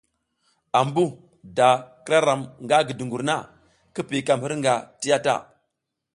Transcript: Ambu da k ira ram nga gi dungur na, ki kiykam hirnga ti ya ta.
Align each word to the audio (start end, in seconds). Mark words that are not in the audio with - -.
Ambu 0.79 1.03
da 1.57 1.69
k 2.05 2.07
ira 2.11 2.21
ram 2.27 2.41
nga 2.63 2.77
gi 2.87 2.93
dungur 2.97 3.21
na, 3.29 3.35
ki 3.93 4.01
kiykam 4.07 4.39
hirnga 4.43 4.73
ti 4.99 5.07
ya 5.11 5.17
ta. 5.25 5.35